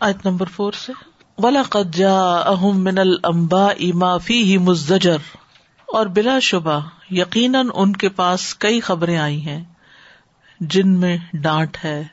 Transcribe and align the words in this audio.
آیت 0.00 0.26
number 0.26 0.46
four 0.46 0.72
سے۔ 0.72 0.92
ولا 1.38 1.62
قجا 1.62 2.32
اہم 2.32 2.84
من 2.84 2.98
المبا 2.98 3.64
اما 3.64 4.18
فی 4.18 4.42
ہی 4.42 4.56
اور 5.86 6.06
بلا 6.06 6.38
شبہ، 6.38 6.80
یقیناً 7.10 7.68
ان 7.74 7.92
کے 7.92 8.08
پاس 8.08 8.54
کئی 8.54 8.80
خبریں 8.80 9.18
آئی 9.18 9.46
ہیں، 9.46 9.64
جن 10.60 10.88
میں 10.88 11.16
ڈانٹ 11.32 11.76
ہے، 11.84 12.04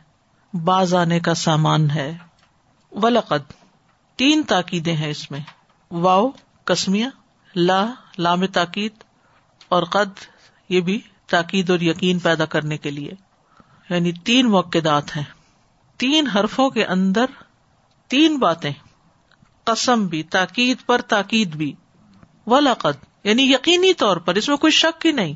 باز 0.54 0.94
آنے 0.94 1.20
کا 1.20 1.34
سامان 1.34 1.92
ہے۔ 1.92 2.18
ولقد، 2.92 3.52
تین 4.16 4.44
تاکیدیں 4.44 4.96
ہیں 4.96 5.10
اس 5.10 5.32
میں۔ 5.32 5.40
واؤ 5.92 6.30
کسمیا 6.66 7.10
لا، 7.56 7.86
لام 8.18 8.46
تاکید، 8.46 8.92
اور 9.70 9.84
قد، 9.84 10.26
یہ 10.70 10.82
بھی 10.82 11.02
تاکید 11.30 11.70
اور 11.70 11.80
یقین 11.80 12.20
پیدا 12.20 12.46
کرنے 12.46 12.78
کے 12.78 12.92
لیے۔ 12.92 13.12
یعنی 13.90 14.12
تین 14.12 14.50
موقعات 14.50 15.18
ہیں۔ 15.18 15.24
تین 15.98 16.28
حرفوں 16.28 16.70
کے 16.70 16.86
اندر 16.86 17.26
تین 18.12 18.38
باتیں۔ 18.38 18.72
قسم 19.64 20.08
بھی، 20.08 20.24
تاکید 20.24 20.78
پر 20.86 21.02
تاکید 21.02 21.56
بھی۔ 21.56 21.74
ولاقد 22.48 23.06
یعنی 23.24 23.54
یقینی 23.54 23.94
طور 23.94 24.18
پر، 24.18 24.36
اس 24.36 24.50
میں 24.50 24.58
کوئی 24.58 24.72
شک 24.72 25.06
ہی 25.06 25.12
نہیں 25.12 25.34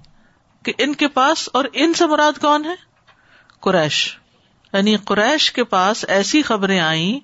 کہ 0.65 0.73
ان 0.77 0.95
کے 0.95 1.07
پاس 1.07 1.49
اور 1.53 1.65
ان 1.73 1.93
سے 1.93 2.05
مراد 2.05 2.41
کون 2.41 2.65
ہے؟ 2.65 2.75
قریش۔ 3.59 4.17
یعنی 4.73 4.95
قریش 4.95 5.51
کے 5.51 5.63
پاس 5.63 6.05
ایسی 6.07 6.41
خبریں 6.41 6.79
آئیں 6.79 7.19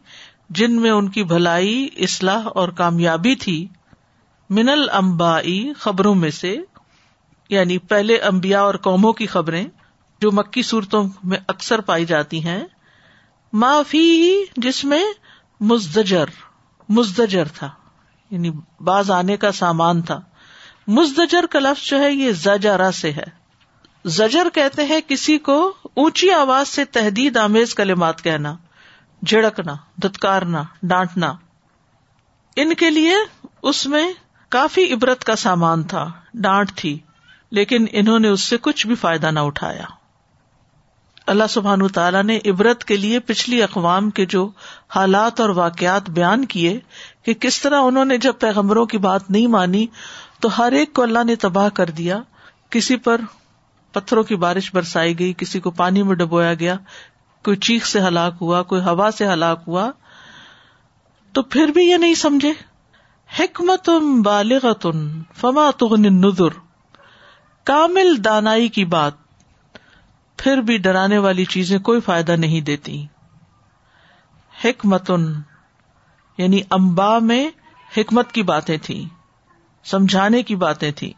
جن 0.49 0.81
میں 0.81 0.91
ان 0.91 1.09
کی 1.09 1.23
بھلائی، 1.23 1.89
اصلاح 1.97 2.47
اور 2.55 2.69
کامیابی 2.69 3.35
تھی۔ 3.35 3.67
من 4.49 4.69
المبائی 4.69 5.73
خبروں 5.73 6.15
میں 6.15 6.31
سے 6.31 6.57
یعنی 7.49 7.77
پہلے 7.77 8.17
امبیا 8.17 8.61
اور 8.61 8.75
قوموں 8.75 9.13
کی 9.13 9.27
خبریں 9.27 9.67
جو 10.21 10.31
مکی 10.31 10.61
صورتوں 10.61 11.09
میں 11.23 11.37
اکثر 11.47 11.81
پائی 11.81 12.05
جاتی 12.05 12.45
ہیں۔ 12.45 12.63
معافی 13.53 14.33
جس 14.57 14.85
میں 14.85 15.03
مزدجر 15.61 16.25
مزدجر 16.89 17.47
تھا 17.47 17.69
یعنی 18.31 18.51
باز 18.79 19.11
آنے 19.11 19.37
کا 19.37 19.51
سامان 19.51 20.01
تھا۔ 20.01 20.21
مزدجر 20.87 21.45
کا 21.45 21.59
لفظ 21.59 21.89
جو 21.89 21.99
ہے 21.99 22.11
یہ 22.11 22.31
زجرا 22.31 22.91
سے 22.91 23.11
ہے۔ 23.11 23.23
زجر 24.05 24.47
کہتے 24.53 24.85
ہیں 24.85 25.01
کسی 25.07 25.37
کو 25.37 25.73
اونچی 25.83 26.31
آواز 26.31 26.67
سے 26.67 26.85
تحدید 26.85 27.37
آمیز 27.37 27.75
کلمات 27.75 28.21
کہنا، 28.21 28.55
جھڑکنا 29.25 29.75
دتکارنا 29.95 30.63
ڈانٹنا۔ 30.83 31.33
ان 32.55 32.73
کے 32.73 32.89
لیے 32.89 33.15
اس 33.61 33.87
میں 33.87 34.13
کافی 34.49 34.93
عبرت 34.93 35.23
کا 35.23 35.35
سامان 35.35 35.83
تھا، 35.83 36.11
ڈانٹ 36.33 36.71
تھی، 36.75 36.99
لیکن 37.51 37.85
انہوں 37.91 38.19
نے 38.19 38.27
اس 38.27 38.41
سے 38.41 38.57
کچھ 38.61 38.87
بھی 38.87 38.95
فائدہ 38.95 39.31
نہ 39.31 39.39
اٹھایا۔ 39.39 39.85
اللہ 41.31 41.43
سبحان 41.49 41.87
تعالیٰ 41.87 42.23
نے 42.23 42.39
عبرت 42.45 42.83
کے 42.83 42.97
لیے 42.97 43.19
پچھلی 43.19 43.63
اقوام 43.63 44.09
کے 44.09 44.25
جو 44.25 44.49
حالات 44.95 45.39
اور 45.39 45.49
واقعات 45.49 46.09
بیان 46.09 46.45
کیے 46.45 46.79
کہ 47.23 47.33
کس 47.33 47.61
طرح 47.61 47.81
انہوں 47.81 48.05
نے 48.05 48.17
جب 48.17 48.33
پیغمبروں 48.39 48.85
کی 48.85 48.97
بات 48.97 49.31
نہیں 49.31 49.47
مانی 49.47 49.87
تو 50.39 50.49
ہر 50.57 50.71
ایک 50.71 50.93
کو 50.93 51.01
اللہ 51.01 51.23
نے 51.23 51.35
تباہ 51.35 51.69
کر 51.69 51.89
دیا۔ 51.89 52.19
کسی 52.69 52.95
پر 52.95 53.21
پتھروں 53.91 54.23
کی 54.23 54.35
بارش 54.35 54.73
برسائی 54.73 55.19
گئی، 55.19 55.33
کسی 55.37 55.59
کو 55.59 55.71
پانی 55.71 56.03
میں 56.03 56.15
ڈبویا 56.15 56.53
گیا، 56.53 56.75
کوئی 57.45 57.57
چیخ 57.57 57.85
سے 57.85 57.99
ہلاک 58.01 58.33
ہوا، 58.41 58.63
کوئی 58.63 58.81
ہوا 58.81 59.09
سے 59.17 59.27
ہلاک 59.27 59.63
ہوا۔ 59.67 59.91
تو 61.33 61.41
پھر 61.41 61.67
بھی 61.67 61.83
یہ 61.83 61.97
نہیں 61.97 62.15
سمجھے۔ 62.15 62.51
حکمت 63.39 63.89
بالغت 64.25 64.87
فما 65.37 65.71
تغن 65.77 66.01
نظر 66.01 66.59
کامل 67.63 68.23
دانائی 68.23 68.67
کی 68.67 68.85
بات۔ 68.85 69.30
پھر 70.37 70.57
بھی 70.57 70.77
ڈرانے 70.77 71.17
والی 71.17 71.45
چیزیں 71.45 71.79
کوئی 71.79 72.01
فائدہ 72.01 72.31
نہیں 72.31 72.61
دیتی۔ 72.61 73.05
حکمت 74.63 75.11
یعنی 76.37 76.61
امبا 76.69 77.19
میں 77.19 77.49
حکمت 77.97 78.31
کی 78.31 78.43
باتیں 78.43 78.77
تھیں، 78.77 79.05
سمجھانے 79.83 80.43
کی 80.43 80.55
باتیں 80.55 80.91
تھی 80.91 81.13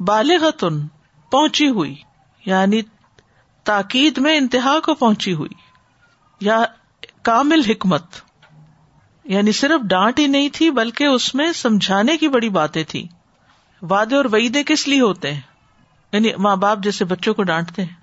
بالغتن، 0.00 0.86
پہنچی 1.30 1.68
ہوئی 1.68 1.94
یعنی 2.46 2.82
تاکید 3.64 4.18
میں 4.18 4.36
انتہا 4.36 4.80
کو 4.80 4.94
پہنچی 4.94 5.34
ہوئی، 5.34 5.54
یا 6.40 6.64
کامل 7.22 7.60
حکمت۔ 7.68 8.02
یعنی 9.24 9.52
صرف 9.52 9.80
ڈانٹ 9.80 10.18
ہی 10.18 10.26
نہیں 10.26 10.48
تھی، 10.52 10.70
بلکہ 10.70 11.04
اس 11.04 11.34
میں 11.34 11.52
سمجھانے 11.52 12.16
کی 12.16 12.28
بڑی 12.28 12.48
باتیں 12.48 12.84
تھی 12.88 13.08
وعدے 13.82 14.16
اور 14.16 14.24
وعیدے 14.24 14.62
کس 14.64 14.88
لیے 14.88 15.00
ہوتے 15.00 15.34
ہیں؟ 15.34 15.40
یعنی 16.12 16.28
ماں 16.38 16.56
باپ 16.56 16.78
جیسے 16.78 17.04
بچوں 17.04 17.34
کو 17.34 17.42
ڈانٹتے 17.42 17.82
ہیں۔ 17.84 17.94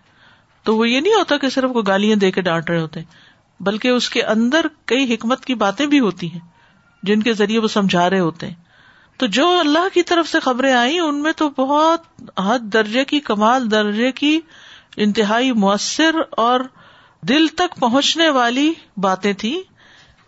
تو 0.63 0.77
وہ 0.77 0.89
یہ 0.89 0.99
نہیں 0.99 1.13
ہوتا 1.13 1.37
کہ 1.37 1.49
صرف 1.49 1.69
وہ 1.73 1.81
گالیاں 1.87 2.15
دے 2.15 2.31
کے 2.31 2.41
ڈانٹ 2.41 2.69
رہے 2.69 2.79
ہوتے 2.79 2.99
بلکہ 3.59 3.87
اس 3.87 4.09
کے 4.09 4.23
اندر 4.23 4.65
کئی 4.85 5.13
حکمت 5.13 5.45
کی 5.45 5.55
باتیں 5.55 5.85
بھی 5.85 5.99
ہوتی 5.99 6.31
ہیں 6.31 6.39
جن 7.03 7.23
کے 7.23 7.33
ذریعے 7.33 7.59
وہ 7.59 7.67
سمجھا 7.67 8.09
رہے 8.09 8.19
ہوتے 8.19 8.47
ہیں۔ 8.47 8.53
تو 9.17 9.25
جو 9.25 9.59
اللہ 9.59 9.93
کی 9.93 10.03
طرف 10.03 10.27
سے 10.27 10.39
خبریں 10.39 10.73
آئی 10.73 10.99
ان 10.99 11.23
میں 11.23 11.31
تو 11.31 11.49
بہت 11.49 12.01
حد 12.39 12.59
درجے 12.59 13.05
کی 13.05 13.19
کمال، 13.19 13.71
درجے 13.71 14.11
کی 14.11 14.39
انتہائی 14.97 15.51
مؤثر 15.51 16.15
اور 16.31 16.59
دل 17.21 17.47
تک 17.47 17.79
پہنچنے 17.79 18.29
والی 18.29 18.73
باتیں 18.97 19.33
تھی 19.33 19.63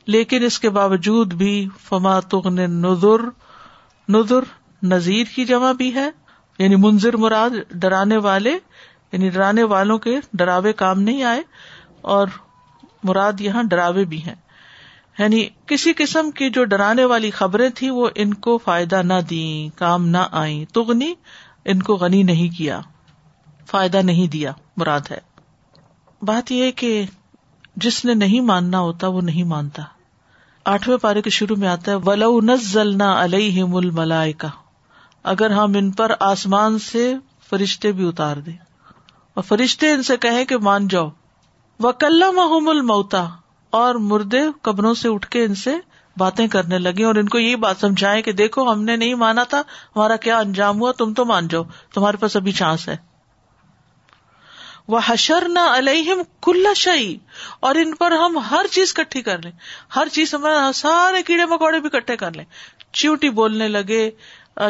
لیکن 0.05 0.43
اس 0.43 0.59
کے 0.59 0.69
باوجود 0.69 1.33
بھی 1.33 1.67
فما 1.83 2.19
تغن 2.19 2.55
نظر 2.55 3.29
نظر 4.09 4.39
نذیر 4.83 5.23
کی 5.35 5.45
جمع 5.45 5.71
بھی 5.71 5.93
ہے۔ 5.93 6.09
یعنی 6.59 6.75
منظر 6.75 7.17
مراد 7.17 7.49
ڈرانے 7.71 8.17
والے 8.17 8.57
یعنی 9.11 9.29
ڈرانے 9.29 9.63
والوں 9.63 9.97
کے 9.97 10.19
ڈراوے 10.33 10.73
کام 10.73 11.01
نہیں 11.01 11.23
آئے 11.23 11.41
اور 12.01 12.27
مراد 13.03 13.41
یہاں 13.41 13.63
ڈراوے 13.63 14.05
بھی 14.05 14.23
ہیں۔ 14.23 14.35
یعنی 15.19 15.47
کسی 15.65 15.93
قسم 15.93 16.31
کی 16.31 16.49
جو 16.49 16.65
ڈرانے 16.65 17.05
والی 17.05 17.31
خبریں 17.31 17.69
تھی 17.69 17.89
وہ 17.89 18.09
ان 18.15 18.33
کو 18.33 18.57
فائدہ 18.57 19.01
نہ 19.03 19.13
دی 19.29 19.69
کام 19.75 20.07
نہ 20.07 20.17
آئی 20.31 20.65
تغنی 20.65 21.13
ان 21.65 21.81
کو 21.81 21.95
غنی 21.95 22.23
نہیں 22.23 22.57
کیا، 22.57 22.81
فائدہ 23.67 23.97
نہیں 23.97 24.27
دیا، 24.27 24.51
مراد 24.77 25.01
ہے۔ 25.11 25.17
بات 26.21 26.51
یہ 26.51 26.71
کہ 26.71 27.05
جس 27.75 28.05
نے 28.05 28.13
نہیں 28.13 28.41
ماننا 28.41 28.79
ہوتا 28.79 29.07
وہ 29.07 29.21
نہیں 29.21 29.43
مانتا۔ 29.43 29.83
آٹھویں 30.65 30.97
پارے 30.97 31.21
کے 31.21 31.29
شروع 31.29 31.55
میں 31.55 31.67
آتا 31.67 31.91
ہے، 31.91 31.97
ولو 32.05 32.41
نزلنا 32.41 33.23
علیہم 33.23 33.75
الملائکہ 33.75 34.47
اگر 35.23 35.49
ہم 35.49 35.71
ان 35.75 35.91
پر 35.91 36.11
آسمان 36.19 36.79
سے 36.79 37.13
فرشتے 37.49 37.91
بھی 37.91 38.07
اتار 38.07 38.37
دیں۔ 38.37 38.57
اور 39.33 39.43
فرشتے 39.43 39.91
ان 39.91 40.03
سے 40.03 40.17
کہیں 40.17 40.45
کہ 40.45 40.57
مان 40.57 40.87
جاؤ۔ 40.87 41.09
وہ 41.79 41.91
کلّا 41.91 42.27
الموتا 42.67 43.29
اور 43.69 43.95
مردے 43.95 44.41
قبروں 44.61 44.93
سے 44.93 45.09
اٹھ 45.09 45.27
کے 45.27 45.43
ان 45.43 45.55
سے 45.55 45.75
باتیں 46.17 46.47
کرنے 46.47 46.77
لگے 46.77 47.03
اور 47.03 47.15
ان 47.15 47.29
کو 47.29 47.39
یہی 47.39 47.55
بات 47.55 47.75
سمجھائے 47.79 48.21
کہ 48.21 48.31
دیکھو، 48.31 48.71
ہم 48.71 48.83
نے 48.83 48.95
نہیں 48.95 49.13
مانا 49.13 49.43
تھا، 49.43 49.61
ہمارا 49.95 50.15
کیا 50.15 50.37
انجام 50.37 50.81
ہوا؟ 50.81 50.91
تم 50.91 51.13
تو 51.13 51.25
مان 51.25 51.47
جاؤ، 51.47 51.63
تمہارے 51.93 52.17
پاس 52.17 52.35
ابھی 52.35 52.51
چانس 52.51 52.89
ہے۔ 52.89 52.97
وہ 54.87 54.99
حشر 55.05 55.47
نہ 55.47 55.59
الہم 55.59 56.21
کل 56.41 56.65
شاہی 56.75 57.17
اور 57.59 57.75
ان 57.75 57.95
پر 57.95 58.11
ہم 58.11 58.37
ہر 58.37 58.65
چیز 58.71 58.93
کٹھی 58.93 59.21
کر 59.21 59.41
لیں۔ 59.41 59.51
ہر 59.95 60.07
چیز 60.11 60.35
سارے 60.75 61.23
کیڑے 61.23 61.45
مکوڑے 61.45 61.79
بھی 61.79 61.89
کٹھے 61.89 62.17
کر 62.17 62.31
لیں۔ 62.31 62.45
چیوٹی 62.93 63.29
بولنے 63.29 63.67
لگے 63.67 64.11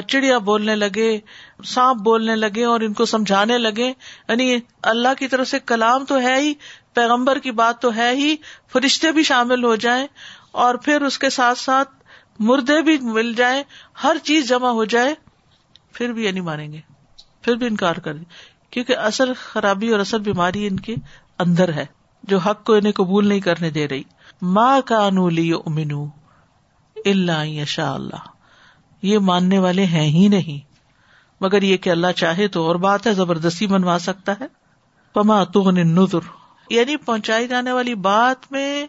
چڑیا 0.07 0.37
بولنے 0.37 0.75
لگے، 0.75 1.19
سانپ 1.65 2.01
بولنے 2.01 2.35
لگے 2.35 2.63
اور 2.63 2.79
ان 2.79 2.93
کو 2.93 3.05
سمجھانے 3.05 3.57
لگے۔ 3.57 3.93
یعنی 4.29 4.59
اللہ 4.83 5.13
کی 5.19 5.27
طرف 5.27 5.47
سے 5.47 5.59
کلام 5.59 6.05
تو 6.05 6.19
ہے 6.19 6.39
ہی، 6.39 6.53
پیغمبر 6.93 7.39
کی 7.39 7.51
بات 7.51 7.81
تو 7.81 7.95
ہے 7.95 8.11
ہی، 8.13 8.35
فرشتے 8.73 9.11
بھی 9.11 9.23
شامل 9.23 9.63
ہو 9.63 9.75
جائیں 9.75 10.07
اور 10.51 10.75
پھر 10.75 11.01
اس 11.01 11.19
کے 11.19 11.29
ساتھ 11.29 11.57
ساتھ 11.57 11.89
مردے 12.39 12.81
بھی 12.81 12.97
مل 12.97 13.33
جائیں۔ 13.33 13.63
ہر 14.03 14.17
چیز 14.23 14.49
جمع 14.49 14.69
ہو 14.69 14.85
جائے، 14.85 15.15
پھر 15.93 16.13
بھی 16.13 16.25
یہ 16.25 16.31
نہیں 16.31 16.43
مانیں 16.43 16.73
گے، 16.73 16.79
پھر 17.41 17.55
بھی 17.55 17.67
انکار 17.67 17.95
کر 17.95 18.13
دیں۔ 18.13 18.25
کیونکہ 18.71 18.95
اصل 18.95 19.33
خرابی 19.33 19.89
اور 19.89 19.99
اصل 19.99 20.19
بیماری 20.19 20.67
ان 20.67 20.79
کے 20.79 20.95
اندر 21.39 21.73
ہے، 21.73 21.85
جو 22.23 22.37
حق 22.37 22.63
کو 22.63 22.73
انہیں 22.73 22.93
قبول 22.93 23.27
نہیں 23.27 23.39
کرنے 23.39 23.69
دے 23.69 23.87
رہی۔ 23.87 24.03
ماں 24.41 24.81
کا 24.81 25.05
انولی 25.05 25.53
امنو 25.53 26.05
اللہ 27.05 27.45
یشا 27.45 27.93
اللہ۔ 27.93 28.38
یہ 29.01 29.19
ماننے 29.19 29.59
والے 29.59 29.85
ہیں 29.85 30.09
ہی 30.09 30.27
نہیں۔ 30.27 30.69
مگر 31.41 31.61
یہ 31.61 31.77
کہ 31.77 31.89
اللہ 31.89 32.11
چاہے 32.15 32.47
تو 32.47 32.67
اور 32.67 32.75
بات 32.75 33.07
ہے، 33.07 33.13
زبردستی 33.13 33.67
منوا 33.67 33.97
سکتا 33.99 34.33
ہے۔ 34.39 34.45
پما 35.13 35.43
تغن 35.43 35.75
نظر 35.75 36.19
یعنی 36.69 36.97
پہنچائی 36.97 37.47
جانے 37.47 37.71
والی 37.71 37.95
بات 37.95 38.51
میں 38.51 38.87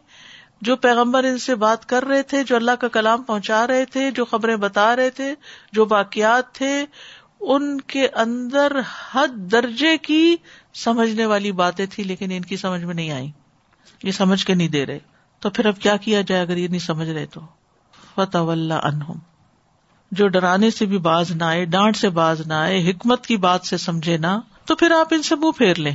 جو 0.60 0.76
پیغمبر 0.76 1.24
ان 1.24 1.38
سے 1.38 1.54
بات 1.54 1.86
کر 1.86 2.04
رہے 2.04 2.22
تھے، 2.22 2.44
جو 2.44 2.56
اللہ 2.56 2.70
کا 2.70 2.88
کلام 2.88 3.22
پہنچا 3.22 3.66
رہے 3.66 3.84
تھے، 3.84 4.10
جو 4.10 4.24
خبریں 4.24 4.56
بتا 4.56 4.96
رہے 4.96 5.10
تھے، 5.10 5.34
جو 5.72 5.84
باقیات 5.84 6.52
تھے، 6.52 6.86
ان 7.40 7.80
کے 7.80 8.08
اندر 8.14 8.72
حد 9.12 9.28
درجے 9.28 9.98
کی 9.98 10.36
سمجھنے 10.74 11.26
والی 11.26 11.52
باتیں 11.52 11.86
تھی 11.90 12.02
لیکن 12.02 12.30
ان 12.30 12.42
کی 12.42 12.56
سمجھ 12.56 12.84
میں 12.84 12.94
نہیں 12.94 13.10
آئی 13.10 13.30
یہ 14.02 14.10
سمجھ 14.10 14.46
کے 14.46 14.54
نہیں 14.54 14.68
دے 14.68 14.86
رہے۔ 14.86 14.98
تو 15.40 15.50
پھر 15.50 15.66
اب 15.66 15.78
کیا 15.78 15.96
کیا 15.96 16.20
جائے 16.20 16.42
اگر 16.42 16.56
یہ 16.56 16.68
نہیں 16.68 16.78
سمجھ 16.78 17.08
رہے 17.08 17.26
تو؟ 17.26 17.40
فتح 18.14 18.38
اللہ 18.38 18.74
انہم 18.74 19.18
جو 20.10 20.28
ڈرانے 20.28 20.70
سے 20.70 20.86
بھی 20.86 20.98
باز 20.98 21.30
نہ 21.30 21.44
آئے، 21.44 21.64
ڈانٹ 21.64 21.96
سے 21.96 22.08
باز 22.08 22.46
نہ 22.46 22.54
آئے، 22.54 22.90
حکمت 22.90 23.26
کی 23.26 23.36
بات 23.36 23.66
سے 23.66 23.76
سمجھے 23.76 24.16
نہ، 24.16 24.40
تو 24.64 24.76
پھر 24.76 24.90
آپ 24.90 25.08
ان 25.10 25.22
سے 25.22 25.34
منہ 25.34 25.50
پھیر 25.50 25.74
لیں 25.74 25.94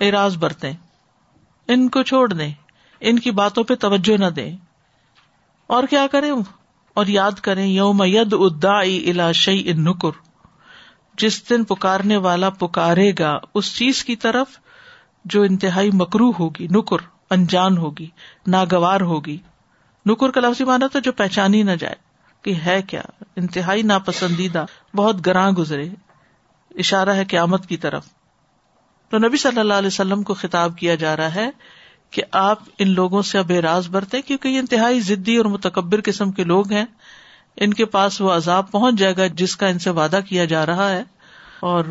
اراض 0.00 0.36
برتے 0.36 0.72
ان 1.68 1.88
کو 1.88 2.02
چھوڑ 2.02 2.32
دیں، 2.32 2.52
ان 3.00 3.18
کی 3.18 3.30
باتوں 3.30 3.64
پہ 3.64 3.74
توجہ 3.74 4.16
نہ 4.16 4.26
دیں۔ 4.26 4.56
اور 5.66 5.84
کیا 5.84 6.06
کریں؟ 6.12 6.30
اور 6.94 7.06
یاد 7.06 7.32
کریں، 7.32 7.66
یوم 7.66 8.02
ید 8.04 8.34
ادا 8.38 8.80
الاشع 8.80 9.52
ان 9.64 9.84
نکر، 9.84 10.10
جس 11.18 11.50
دن 11.50 11.64
پکارنے 11.64 12.16
والا 12.16 12.50
پکارے 12.50 13.12
گا، 13.18 13.38
اس 13.54 13.76
چیز 13.76 14.04
کی 14.04 14.16
طرف 14.16 14.46
جو 15.24 15.42
انتہائی 15.42 15.90
مکرو 15.92 16.30
ہوگی، 16.30 16.66
نکر، 16.70 16.96
انجان 17.30 17.78
ہوگی، 17.78 18.06
ناگوار 18.46 19.00
ہوگی۔ 19.00 19.36
نکر 20.06 20.30
کا 20.30 20.40
لفظی 20.40 20.64
مانا 20.64 20.86
تو 20.86 20.98
جو 20.98 21.12
پہچانی 21.12 21.62
نہ 21.62 21.70
جائے۔ 21.70 22.05
کہ 22.46 22.54
ہے 22.66 22.82
کیا؟ 22.82 23.02
انتہائی 23.36 23.82
ناپسندیدہ، 23.82 24.64
بہت 24.96 25.26
گراں 25.26 25.50
گزرے۔ 25.50 25.88
اشارہ 26.70 27.10
ہے 27.10 27.24
قیامت 27.24 27.66
کی 27.66 27.76
طرف۔ 27.76 28.06
تو 29.10 29.18
نبی 29.18 29.36
صلی 29.36 29.60
اللہ 29.60 29.74
علیہ 29.74 29.86
وسلم 29.86 30.22
کو 30.22 30.34
خطاب 30.34 30.78
کیا 30.78 30.94
جا 30.94 31.16
رہا 31.16 31.34
ہے 31.34 31.50
کہ 32.10 32.22
آپ 32.32 32.58
ان 32.78 32.90
لوگوں 32.90 33.22
سے 33.22 33.38
اب 33.38 33.50
راز 33.50 33.88
برتے، 33.88 34.22
کیونکہ 34.22 34.48
یہ 34.48 34.58
انتہائی 34.58 35.00
ضدی 35.00 35.36
اور 35.36 35.46
متکبر 35.46 36.00
قسم 36.04 36.32
کے 36.32 36.44
لوگ 36.44 36.72
ہیں۔ 36.72 36.84
ان 37.56 37.74
کے 37.74 37.84
پاس 37.84 38.20
وہ 38.20 38.32
عذاب 38.32 38.70
پہنچ 38.70 38.94
جائے 38.98 39.16
گا 39.16 39.26
جس 39.26 39.56
کا 39.56 39.66
ان 39.66 39.78
سے 39.78 39.90
وعدہ 39.90 40.20
کیا 40.28 40.44
جا 40.44 40.66
رہا 40.66 40.90
ہے۔ 40.90 41.02
اور 41.60 41.84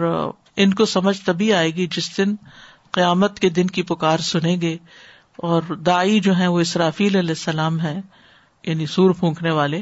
ان 0.56 0.74
کو 0.74 0.86
سمجھ 0.86 1.22
تبھی 1.22 1.54
آئے 1.54 1.70
گی 1.70 1.88
جس 1.88 2.18
دن 2.18 2.36
قیامت 2.92 3.40
کے 3.40 3.50
دن 3.50 3.68
کی 3.68 3.82
پکار 3.82 4.18
سنیں 4.18 4.62
گے۔ 4.62 4.78
اور 5.36 5.62
دائی 5.62 6.20
جو 6.20 6.38
ہے 6.38 6.48
وہ 6.48 6.60
اسرافیل 6.60 7.16
علیہ 7.16 7.30
السلام 7.30 7.82
ہے 7.82 8.02
یعنی 8.64 8.86
سور 8.86 9.12
پھونکنے 9.12 9.52
والے۔ 9.52 9.82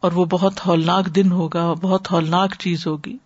اور 0.00 0.12
وہ 0.12 0.24
بہت 0.24 0.66
ہولناک 0.66 1.06
دن 1.06 1.32
ہوگا، 1.32 1.72
بہت 1.72 2.12
ہولناک 2.12 2.54
چیز 2.58 2.86
ہوگی۔ 2.86 3.18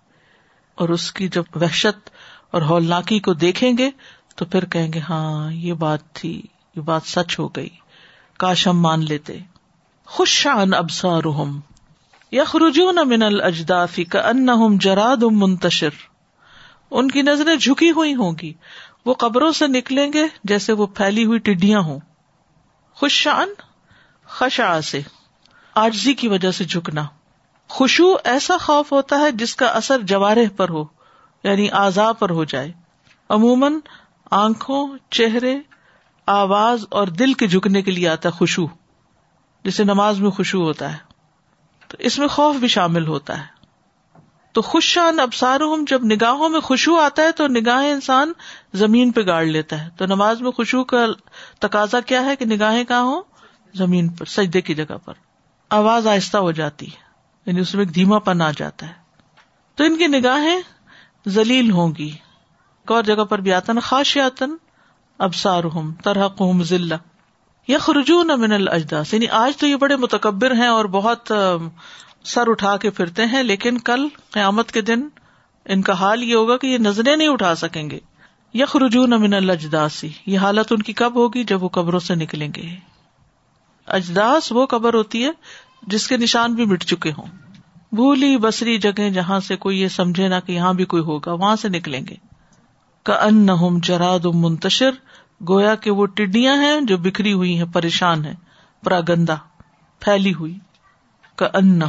اور 0.75 0.89
اس 0.89 1.13
کی 1.13 1.29
جب 1.29 1.45
وحشت 1.55 2.11
اور 2.51 2.63
ہولناکی 2.63 3.19
کو 3.19 3.35
دیکھیں 3.35 3.73
گے 3.79 3.91
تو 4.37 4.45
پھر 4.45 4.65
کہیں 4.65 4.93
گے 4.93 4.99
ہاں 4.99 5.53
یہ 5.53 5.73
بات 5.73 6.13
تھی، 6.13 6.43
یہ 6.77 6.81
بات 6.81 7.03
سچ 7.05 7.39
ہو 7.39 7.49
گئی۔ 7.49 7.69
کاش 8.39 8.67
ہم 8.67 8.81
مان 8.81 9.05
لیتے۔ 9.05 9.39
خوش 10.07 10.29
شان 10.29 10.75
ابسار 10.75 11.23
یا 12.31 12.45
خرجون 12.45 13.09
من 13.09 13.23
الجدافی 13.23 14.05
کا 14.05 14.21
ان 14.21 14.79
جراد 14.79 15.23
منتشر۔ 15.23 15.89
ان 16.91 17.11
کی 17.11 17.23
نظریں 17.23 17.57
جھکی 17.57 17.91
ہوئی 17.91 18.15
ہوں 18.15 18.33
گی۔ 18.43 18.53
وہ 19.07 19.15
قبروں 19.15 19.53
سے 19.53 19.67
نکلیں 19.67 20.13
گے 20.13 20.23
جیسے 20.45 20.73
وہ 20.73 20.87
پھیلی 20.87 21.25
ہوئی 21.25 21.39
ٹڈیاں 21.39 21.81
ہوں۔ 21.81 22.01
خوش 22.95 23.13
شان 23.13 23.49
خشا 24.27 24.81
سے۔ 24.81 25.01
آجزی 25.75 26.15
کی 26.15 26.29
وجہ 26.29 26.51
سے 26.51 26.65
جھکنا۔ 26.65 27.05
خوشبو 27.69 28.17
ایسا 28.25 28.57
خوف 28.57 28.93
ہوتا 28.93 29.19
ہے 29.19 29.31
جس 29.31 29.57
کا 29.57 29.67
اثر 29.67 29.99
جوارح 29.99 30.57
پر 30.57 30.69
ہو 30.69 30.85
یعنی 31.45 31.71
آزا 31.71 32.13
پر 32.13 32.31
ہو 32.31 32.45
جائے۔ 32.45 32.73
عموماً 33.29 33.75
آنکھوں، 34.31 34.99
چہرے، 35.11 35.59
آواز 36.27 36.85
اور 36.91 37.07
دل 37.07 37.33
کے 37.33 37.47
جھکنے 37.47 37.83
کے 37.83 37.91
لیے 37.91 38.09
آتا 38.09 38.29
ہے 38.29 38.39
خوشبو 38.39 38.67
جسے 39.65 39.85
نماز 39.85 40.21
میں 40.21 40.31
خوشبو 40.31 40.63
ہوتا 40.63 40.93
ہے۔ 40.93 40.99
تو 41.89 41.97
اس 42.01 42.19
میں 42.19 42.29
خوف 42.29 42.57
بھی 42.57 42.69
شامل 42.69 43.07
ہوتا 43.07 43.39
ہے۔ 43.39 43.47
تو 44.53 44.63
خوشان 44.63 45.21
ابسار 45.21 45.61
جب 45.89 46.05
نگاہوں 46.05 46.49
میں 46.49 46.61
خوشبو 46.61 47.01
آتا 47.01 47.23
ہے 47.23 47.33
تو 47.33 47.47
نگاہ 47.47 47.85
انسان 47.93 48.33
زمین 48.75 49.11
پہ 49.11 49.21
گاڑ 49.27 49.45
لیتا 49.45 49.85
ہے۔ 49.85 49.89
تو 49.97 50.07
نماز 50.07 50.41
میں 50.41 50.51
خوشبو 50.51 50.85
کا 50.85 51.07
تقاضا 51.61 52.01
کیا 52.01 52.25
ہے 52.25 52.37
کہ 52.37 52.45
نگاہیں 52.45 52.85
کہاں 52.85 53.03
ہو 53.03 53.23
زمین 53.75 54.09
پر، 54.09 54.25
سجدے 54.25 54.61
کی 54.61 54.75
جگہ 54.75 54.97
پر۔ 55.05 55.13
آواز 55.73 56.07
آہستہ 56.07 56.37
ہو 56.37 56.51
جاتی 56.51 56.87
ہے۔ 56.87 56.97
یعنی 57.47 57.61
اس 57.61 57.75
میں 57.75 57.85
ایک 57.85 57.95
دھیما 57.95 58.19
پن 58.19 58.43
آ 58.43 58.51
جاتا 58.57 58.87
ہے۔ 58.87 58.93
تو 59.75 59.85
ان 59.85 59.97
کی 59.99 60.07
نگاہیں 60.07 60.61
ذلیل 61.29 61.71
ہوں 61.71 61.93
گی۔ 61.99 62.09
ایک 62.09 62.93
اور 62.93 63.03
جگہ 63.03 63.25
پر 63.25 63.39
بھی 63.39 63.53
آتا 63.53 63.73
نا 63.73 63.81
خاشیاتن 63.81 64.57
ابسار 65.19 65.65
ہوں 65.65 65.93
طرح 66.05 66.29
قوم 66.29 66.63
ضلع 66.63 66.97
یا 67.69 67.79
خرجون 67.79 68.31
من 68.39 68.53
الجداس 68.53 69.15
یعنی 69.15 69.29
آج 69.29 69.57
تو 69.57 69.67
یہ 69.67 69.77
بڑے 69.77 69.97
متکبر 69.97 70.55
ہیں 70.55 70.67
اور 70.67 70.85
بہت 70.85 71.33
سر 72.25 72.51
اٹھا 72.51 72.77
کے 72.77 72.91
پھرتے 72.91 73.27
ہیں، 73.27 73.43
لیکن 73.43 73.79
کل 73.79 74.09
قیامت 74.31 74.73
کے 74.73 74.81
دن 74.81 75.09
ان 75.65 75.83
کا 75.83 75.93
حال 75.93 76.23
یہ 76.23 76.35
ہوگا 76.35 76.57
کہ 76.57 76.67
یہ 76.67 76.79
نظریں 76.79 77.17
نہیں 77.17 77.29
اٹھا 77.29 77.55
سکیں 77.55 77.91
گے۔ 77.91 77.99
یا 78.55 78.67
خرجون 78.67 79.13
امن 79.13 79.35
الجداسی 79.35 80.09
یہ 80.27 80.39
حالت 80.39 80.73
ان 80.73 80.83
کی 80.83 80.93
کب 80.93 81.15
ہوگی؟ 81.15 81.45
جب 81.45 81.65
وہ 81.65 81.69
قبروں 81.69 82.01
سے 82.01 82.15
نکلیں 82.15 82.49
گے۔ 82.57 82.92
اجداس 83.87 84.53
وہ 84.53 84.67
قبر 84.67 84.95
ہوتی 84.95 85.25
ہے 85.25 85.31
جس 85.83 86.09
کے 86.09 86.17
نشان 86.17 86.55
بھی 86.55 86.65
مٹ 86.65 86.85
چکے 86.85 87.13
ہوں۔ 87.13 87.27
بھولی 87.93 88.37
بسری 88.37 88.79
جگہ 88.79 89.11
جہاں 89.11 89.41
سے 89.41 89.57
کوئی 89.57 89.81
یہ 89.81 89.89
سمجھے 89.89 90.29
نا 90.29 90.41
کہ 90.41 90.53
یہاں 90.53 90.75
بھی 90.75 90.85
کوئی 90.85 91.03
ہوگا، 91.03 91.33
وہاں 91.33 91.57
سے 91.57 91.69
نکلیں 91.69 92.07
گے۔ 92.07 92.15
کا 93.03 93.15
ان 93.15 93.47
نہ 93.47 93.53
جراد 93.83 94.25
منتشر، 94.25 94.91
گویا 95.49 95.75
کہ 95.75 95.91
وہ 95.91 96.07
ٹڈیاں 96.07 96.57
ہیں 96.57 96.81
جو 96.81 96.97
بکھری 96.97 97.33
ہوئی 97.33 97.59
ہیں، 97.59 97.65
پریشان 97.65 98.25
ہے 98.25 98.35
پراگندا 98.85 99.35
پھیلی 100.01 100.35
ہوئی۔ 100.35 100.59
کا 101.37 101.47
ان 101.55 101.79
نہ 101.79 101.85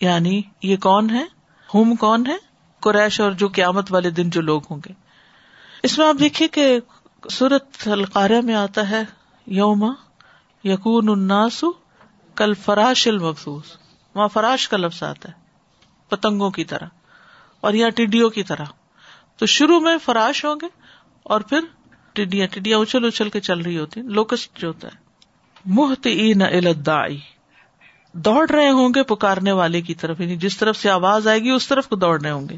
یعنی 0.00 0.42
یہ 0.62 0.76
کون 0.76 1.10
ہے 1.10 1.24
ہوم 1.74 1.94
کون 1.94 2.26
ہے 2.26 2.36
قریش 2.80 3.20
اور 3.20 3.32
جو 3.32 3.48
قیامت 3.48 3.92
والے 3.92 4.10
دن 4.10 4.30
جو 4.30 4.40
لوگ 4.40 4.60
ہوں 4.70 4.78
گے۔ 4.88 4.92
اس 5.82 5.98
میں 5.98 6.06
آپ 6.06 6.14
دیکھیے 6.20 6.48
کہ 6.48 6.78
سورت 7.30 7.88
القاریہ 7.88 8.40
میں 8.40 8.54
آتا 8.54 8.90
ہے 8.90 9.02
یوما 9.46 9.88
یقون 10.64 11.08
الناس 11.08 11.64
کل 12.34 12.54
فراش 12.54 13.08
المفوس 13.08 13.76
وہاں 14.14 14.28
فراش 14.28 14.68
کا 14.68 14.76
لفظ 14.76 15.02
آتا 15.02 15.28
ہے، 15.28 15.34
پتنگوں 16.08 16.50
کی 16.50 16.64
طرح 16.64 16.86
اور 17.60 17.72
یا 17.72 17.88
ٹڈیوں 17.88 18.30
کی 18.30 18.42
طرح۔ 18.42 18.64
تو 19.36 19.46
شروع 19.46 19.80
میں 19.80 19.98
فراش 19.98 20.44
ہوں 20.44 20.54
گے 20.62 20.66
اور 21.22 21.40
پھر 21.40 21.60
ٹڈیاں 22.12 22.46
ٹڈیاں 22.46 22.78
اچھل 22.78 23.04
اچھل 23.04 23.30
کے 23.30 23.40
چل 23.40 23.60
رہی 23.60 23.78
ہوتی 23.78 24.02
لوکسٹ 24.02 24.58
جو 24.58 24.68
ہوتا 24.68 24.88
ہے۔ 24.88 24.96
محت 25.64 26.06
ای 26.06 26.34
دوڑ 28.12 28.50
رہے 28.50 28.70
ہوں 28.70 28.88
گے 28.88 29.02
پکارنے 29.02 29.52
والے 29.52 29.80
کی 29.80 29.94
طرف 29.94 30.20
یعنی 30.20 30.36
جس 30.36 30.56
طرف 30.56 30.76
سے 30.76 30.90
آواز 30.90 31.28
آئے 31.28 31.38
گی، 31.38 31.50
اس 31.50 31.68
طرف 31.68 31.88
کو 31.88 31.96
دوڑ 31.96 32.20
رہے 32.20 32.30
ہوں 32.30 32.48
گے۔ 32.48 32.56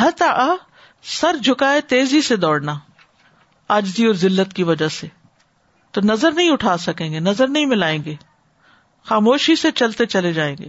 ہتا 0.00 0.54
سر 1.02 1.36
جھکائے 1.36 1.80
تیزی 1.80 2.22
سے 2.22 2.36
دوڑنا، 2.36 2.74
آجزی 3.68 4.06
اور 4.06 4.14
ذلت 4.14 4.52
کی 4.52 4.62
وجہ 4.62 4.88
سے۔ 4.88 5.06
تو 5.92 6.00
نظر 6.04 6.32
نہیں 6.32 6.50
اٹھا 6.50 6.76
سکیں 6.76 7.12
گے، 7.12 7.20
نظر 7.20 7.48
نہیں 7.48 7.66
ملائیں 7.66 8.04
گے۔ 8.04 8.14
خاموشی 9.04 9.56
سے 9.56 9.70
چلتے 9.70 10.06
چلے 10.06 10.32
جائیں 10.32 10.56
گے۔ 10.58 10.68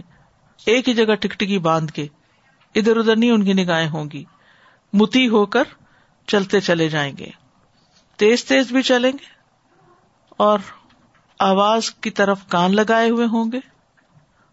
ایک 0.66 0.88
ہی 0.88 0.94
جگہ 0.94 1.14
ٹکٹکی 1.14 1.58
باندھ 1.58 1.92
کے 1.92 2.06
ادھر 2.74 2.96
ادھر 2.96 3.16
نہیں 3.16 3.30
ان 3.30 3.44
کی 3.44 3.52
نگاہیں 3.52 3.88
ہوں 3.88 4.04
گی۔ 4.12 4.24
متی 4.92 5.28
ہو 5.28 5.46
کر 5.46 5.62
چلتے 6.26 6.60
چلے 6.60 6.88
جائیں 6.88 7.16
گے۔ 7.18 7.30
تیز 8.16 8.44
تیز 8.44 8.72
بھی 8.72 8.82
چلیں 8.82 9.12
گے 9.12 9.24
اور 10.28 10.58
آواز 11.38 11.90
کی 11.90 12.10
طرف 12.10 12.38
کان 12.48 12.76
لگائے 12.76 13.10
ہوئے 13.10 13.26
ہوں 13.26 13.52
گے۔ 13.52 13.60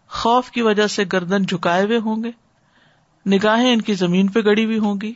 خوف 0.08 0.50
کی 0.50 0.62
وجہ 0.62 0.86
سے 0.86 1.04
گردن 1.12 1.42
جھکائے 1.42 1.84
ہوئے 1.84 1.98
ہوں 1.98 2.24
گے۔ 2.24 2.30
نگاہیں 3.30 3.72
ان 3.72 3.82
کی 3.82 3.94
زمین 3.94 4.26
پہ 4.26 4.40
گڑی 4.40 4.64
ہوئی 4.64 4.78
ہوں 4.78 4.94
گی۔ 5.02 5.12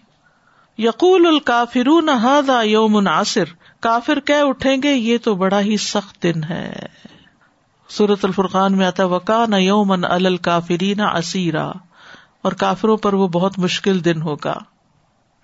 یقول 0.78 1.26
الکافرون 1.26 2.08
هذا 2.08 2.62
یوم 2.62 3.08
عاصر 3.08 3.44
کافر 3.80 4.20
کہ 4.20 4.32
اٹھیں 4.32 4.76
گے، 4.82 4.92
یہ 4.92 5.18
تو 5.18 5.34
بڑا 5.34 5.60
ہی 5.60 5.76
سخت 5.76 6.22
دن 6.22 6.44
ہے 6.44 6.86
سورت 7.88 8.24
الفرقان 8.24 8.76
میں 8.76 8.86
آتا 8.86 9.04
وکا 9.04 9.44
یومن 9.58 10.04
الکافری 10.04 10.94
نہ 10.94 11.02
اسیرا 11.02 11.72
اور 12.42 12.52
کافروں 12.52 12.96
پر 12.96 13.14
وہ 13.14 13.28
بہت 13.28 13.58
مشکل 13.58 14.04
دن 14.04 14.22
ہوگا۔ 14.22 14.54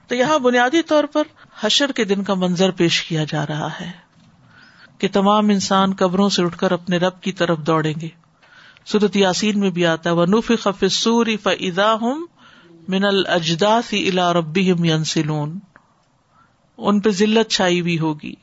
تو 0.08 0.14
یہاں 0.14 0.38
بنیادی 0.38 0.82
طور 0.82 1.04
پر 1.04 1.22
حشر 1.60 1.92
کے 1.92 2.04
دن 2.04 2.22
کا 2.22 2.34
منظر 2.34 2.70
پیش 2.70 3.02
کیا 3.02 3.24
جا 3.24 3.46
رہا 3.46 3.68
ہے 3.80 3.90
کہ 4.98 5.08
تمام 5.12 5.48
انسان 5.48 5.94
قبروں 5.94 6.28
سے 6.28 6.42
اٹھ 6.42 6.58
کر 6.58 6.72
اپنے 6.72 6.96
رب 6.96 7.20
کی 7.20 7.32
طرف 7.32 7.58
دوڑیں 7.58 7.94
گے۔ 8.00 8.08
سورت 8.86 9.16
یاسین 9.16 9.60
میں 9.60 9.70
بھی 9.70 9.86
آتا 9.86 10.10
ہے 10.10 10.14
وہ 10.14 10.26
نوف 10.26 10.50
خف 10.60 10.84
سوری 10.92 11.36
فا 11.36 11.52
ہوں 11.94 12.26
من 12.88 13.04
الجدا 13.04 13.82
سی 13.82 14.08
الا 14.08 14.32
ربی 14.32 14.68
ینسلون 14.68 15.58
ان 16.78 17.00
پہ 17.00 17.10
ذلت 17.10 17.50
چھائی 17.50 17.80
ہوئی 17.80 17.98
ہوگی۔ 17.98 18.34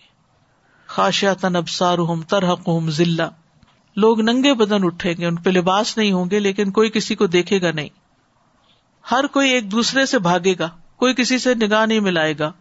خاشیا 0.88 1.34
تن 1.34 1.56
ابسار 1.56 1.98
ہوں 1.98 2.22
ترحق 2.22 2.70
ذلہ۔ 2.90 3.24
لوگ 3.96 4.22
ننگے 4.22 4.54
بدن 4.54 4.84
اٹھیں 4.84 5.14
گے، 5.18 5.26
ان 5.26 5.36
پہ 5.36 5.50
لباس 5.50 5.98
نہیں 5.98 6.12
ہوں 6.12 6.30
گے، 6.32 6.40
لیکن 6.40 6.72
کوئی 6.72 6.90
کسی 6.90 7.16
کو 7.16 7.28
دیکھے 7.28 7.62
گا 7.62 7.72
نہیں۔ 7.72 7.90
ہر 9.12 9.28
کوئی 9.28 9.50
ایک 9.50 9.72
دوسرے 9.72 10.06
سے 10.06 10.20
بھاگے 10.20 10.54
گا، 10.60 10.70
کوئی 10.96 11.14
کسی 11.14 11.38
سے 11.38 11.56
نگاہ 11.56 11.86
نہیں 11.86 12.00
ملائے 12.00 12.34
گا۔ 12.40 12.52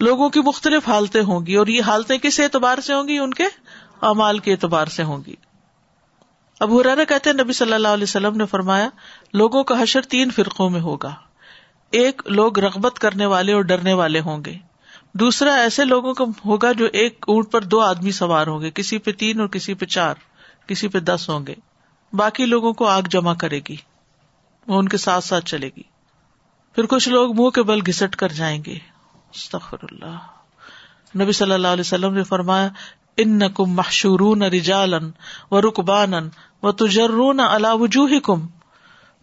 لوگوں 0.00 0.28
کی 0.28 0.40
مختلف 0.40 0.88
حالتیں 0.88 1.22
ہوں 1.22 1.46
گی، 1.46 1.54
اور 1.54 1.66
یہ 1.66 1.82
حالتیں 1.82 2.18
کس 2.18 2.40
اعتبار 2.40 2.78
سے 2.78 2.94
ہوں 2.94 3.08
گی؟ 3.08 3.18
ان 3.18 3.34
کے 3.34 3.44
امال 4.00 4.38
کے 4.38 4.52
اعتبار 4.52 4.86
سے 4.86 5.02
ہوں 5.02 5.18
گی۔ 5.26 5.34
اب 6.60 6.72
حرا 6.72 7.04
کہتے 7.08 7.32
نبی 7.32 7.52
صلی 7.52 7.72
اللہ 7.72 7.88
علیہ 7.88 8.02
وسلم 8.02 8.36
نے 8.36 8.46
فرمایا، 8.46 8.88
لوگوں 9.32 9.64
کا 9.64 9.82
حشر 9.82 10.02
تین 10.02 10.30
فرقوں 10.30 10.70
میں 10.70 10.80
ہوگا۔ 10.80 11.14
ایک 11.90 12.22
لوگ 12.26 12.58
رغبت 12.58 12.98
کرنے 12.98 13.26
والے 13.26 13.52
اور 13.52 13.62
ڈرنے 13.62 13.92
والے 13.92 14.20
ہوں 14.20 14.44
گے۔ 14.44 14.54
دوسرا 15.14 15.54
ایسے 15.54 15.84
لوگوں 15.84 16.14
کا 16.14 16.24
ہوگا 16.44 16.72
جو 16.72 16.86
ایک 16.92 17.24
اونٹ 17.28 17.52
پر 17.52 17.62
دو 17.62 17.80
آدمی 17.80 18.10
سوار 18.10 18.46
ہوں 18.46 18.60
گے، 18.60 18.70
کسی 18.70 18.98
پہ 18.98 19.12
تین 19.12 19.40
اور 19.40 19.48
کسی 19.48 19.74
پہ 19.74 19.84
چار، 19.84 20.14
کسی 20.66 20.88
پہ 20.88 20.98
دس 20.98 21.30
ہوں 21.30 21.46
گے۔ 21.46 21.54
باقی 22.12 22.46
لوگوں 22.46 22.72
کو 22.72 22.86
آگ 22.86 23.02
جمع 23.02 23.34
کرے 23.34 23.60
گی 23.68 23.76
وہ 24.66 24.78
ان 24.78 24.88
کے 24.88 24.96
ساتھ 24.96 25.24
ساتھ 25.24 25.44
چلے 25.44 25.70
گی۔ 25.76 25.82
پھر 26.74 26.86
کچھ 26.86 27.08
لوگ 27.08 27.40
منہ 27.40 27.50
کے 27.50 27.62
بل 27.62 27.78
گھسٹ 27.86 28.16
کر 28.16 28.28
جائیں 28.28 28.64
گے۔ 28.66 28.78
اللہ۔ 29.54 30.18
نبی 31.22 31.32
صلی 31.32 31.52
اللہ 31.52 31.68
علیہ 31.68 31.80
وسلم 31.80 32.14
نے 32.14 32.22
فرمایا 32.22 32.68
ان 33.16 33.48
کم 33.48 33.70
محشورون 33.70 34.42
رجالن 34.42 35.10
و 35.50 35.60
رکبان 35.60 36.12
و 36.62 36.72
تجرون 36.72 37.40
وجوہ 37.80 38.18
کم 38.22 38.46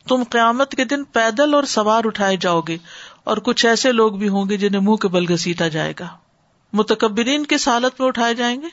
تم 0.08 0.24
قیامت 0.30 0.72
کے 0.72 0.86
دن 0.86 1.04
پیدل 1.04 1.54
اور 1.54 1.64
سوار 1.64 2.02
اٹھائے 2.06 2.38
جاؤ 2.38 2.62
گے 2.62 2.78
اور 3.24 3.38
کچھ 3.38 3.66
ایسے 3.66 3.92
لوگ 3.92 4.12
بھی 4.12 4.30
ہوں 4.30 4.50
گے 4.50 4.58
جنہیں 4.58 4.82
منہ 4.82 4.96
کے 4.96 5.08
بل 5.08 5.34
گسیٹا 5.34 5.68
جائے 5.68 5.94
گا۔ 6.00 6.08
متکبرین 6.74 7.46
کس 7.46 7.68
حالت 7.68 8.00
میں 8.00 8.08
اٹھائے 8.08 8.34
جائیں 8.34 8.62
گے؟ 8.62 8.68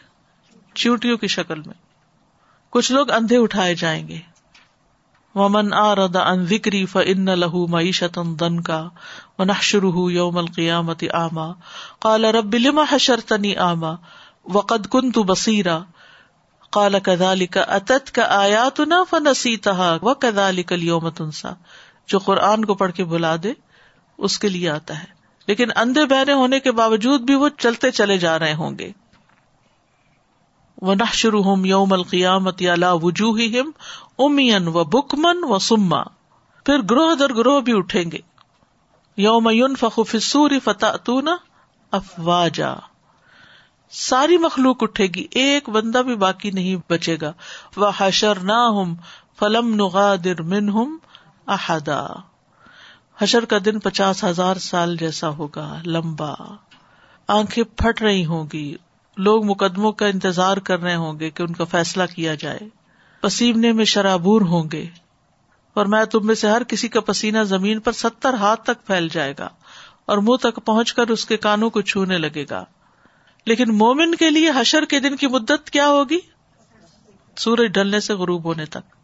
چیوٹیوں 0.74 1.16
کی 1.16 1.26
شکل 1.26 1.60
میں۔ 1.60 1.74
کچھ 2.70 2.92
لوگ 2.92 3.10
اندھے 3.10 3.36
اٹھائے 3.36 3.74
جائیں 3.74 4.08
گے۔ 4.08 4.18
ومن 5.34 5.72
آرد 5.72 6.16
ان 6.16 6.46
ذکری 6.46 6.86
فن 6.86 7.38
لہو 7.38 7.66
معیشت 7.66 8.18
دن 8.40 8.60
کا 8.60 8.88
ونحشر 9.38 10.10
یوم 10.10 10.38
القیامت 10.38 11.04
آما۔ 11.12 11.52
قال 11.98 12.24
رب 12.24 12.54
لما 12.54 12.82
حشرتنی 12.90 13.56
آما؟ 13.56 13.94
وقد 14.54 14.86
كنت 14.86 15.18
بصیرا 15.18 15.78
قال 16.70 16.98
كذلك 16.98 17.56
اتت 17.56 18.14
کا 18.14 18.22
آیاتنا 18.22 18.96
فنسیتها 19.10 19.96
وكذلك 20.02 20.72
اليوم 20.72 21.08
تنسا 21.10 21.52
جو 22.06 22.18
قرآن 22.18 22.64
کو 22.64 22.74
پڑھ 22.74 22.92
کے 22.92 23.04
بلا 23.04 23.36
دے، 23.42 23.52
اس 24.18 24.38
کے 24.38 24.48
لیے 24.48 24.70
آتا 24.70 24.98
ہے. 24.98 25.04
لیکن 25.46 25.68
اندھے 25.76 26.06
بہرے 26.06 26.32
ہونے 26.32 26.60
کے 26.60 26.72
باوجود 26.72 27.20
بھی 27.20 27.34
وہ 27.34 27.48
چلتے 27.58 27.90
چلے 27.90 28.18
جا 28.18 28.38
رہے 28.38 28.54
ہوں 28.54 28.78
گے. 28.78 28.92
وہ 30.82 30.94
نہ 30.94 31.12
شروع 31.12 31.42
ہوم 31.42 31.64
یوم 31.64 31.92
القیامت 31.92 32.62
یا 32.62 32.92
وجوہ 32.92 33.38
امین 34.18 34.68
و 34.68 34.84
بکمن 34.84 35.38
و 35.42 35.58
سما 35.58 36.02
پھر 36.64 36.82
گروہ 36.82 37.14
در 37.14 37.34
گروہ 37.34 37.60
بھی 37.60 37.78
اٹھیں 37.78 38.10
گے. 38.10 38.18
یوم 39.16 39.48
یون 39.50 39.74
فخوری 39.76 40.60
فتح 40.60 41.10
افواجا 41.90 42.74
ساری 43.90 44.38
مخلوق 44.38 44.82
اٹھے 44.82 45.06
گی، 45.06 45.26
ایک 45.30 45.68
بندہ 45.68 45.98
بھی 45.98 46.16
باقی 46.16 46.50
نہیں 46.50 46.76
بچے 46.92 47.16
گا۔ 47.20 47.32
وہ 47.76 47.90
حشر 47.98 48.38
نہ 48.38 48.52
ہم 48.52 48.94
فلم 49.38 49.74
نغادر 49.74 50.42
من 50.42 50.68
ہم 50.68 50.98
احدا 51.46 52.06
حشر 53.20 53.44
کا 53.44 53.58
دن 53.64 53.78
پچاس 53.78 54.24
ہزار 54.24 54.56
سال 54.56 54.96
جیسا 54.96 55.28
ہوگا، 55.28 55.78
لمبا۔ 55.86 56.34
آنکھیں 57.28 57.64
پھٹ 57.64 58.02
رہی 58.02 58.24
ہوں 58.24 58.46
گی۔ 58.52 58.76
لوگ 59.16 59.44
مقدموں 59.44 59.92
کا 59.92 60.06
انتظار 60.06 60.56
کر 60.56 60.80
رہے 60.80 60.94
ہوں 60.94 61.20
گے 61.20 61.30
کہ 61.30 61.42
ان 61.42 61.52
کا 61.52 61.64
فیصلہ 61.64 62.02
کیا 62.14 62.34
جائے۔ 62.34 62.58
پسینے 63.20 63.72
میں 63.72 63.84
شرابور 63.84 64.40
ہوں 64.40 64.68
گے۔ 64.72 64.86
اور 65.74 65.86
میں 65.86 66.04
تم 66.04 66.26
میں 66.26 66.34
سے 66.34 66.48
ہر 66.48 66.64
کسی 66.64 66.88
کا 66.88 67.00
پسینہ 67.00 67.42
زمین 67.42 67.80
پر 67.80 67.92
ستر 67.92 68.34
ہاتھ 68.34 68.62
تک 68.62 68.86
پھیل 68.86 69.08
جائے 69.08 69.34
گا 69.38 69.48
اور 70.06 70.18
منہ 70.18 70.36
تک 70.36 70.60
پہنچ 70.64 70.92
کر 70.92 71.08
اس 71.08 71.24
کے 71.24 71.36
کانوں 71.36 71.70
کو 71.70 71.80
چھونے 71.80 72.18
لگے 72.18 72.44
گا۔ 72.50 72.64
لیکن 73.46 73.76
مومن 73.76 74.14
کے 74.14 74.30
لیے 74.30 74.50
حشر 74.56 74.84
کے 74.84 75.00
دن 75.00 75.16
کی 75.16 75.26
مدت 75.26 75.70
کیا 75.70 75.88
ہوگی؟ 75.88 76.18
سورج 77.36 77.72
ڈلنے 77.72 78.00
سے 78.00 78.14
غروب 78.14 78.44
ہونے 78.44 78.64
تک، 78.64 78.94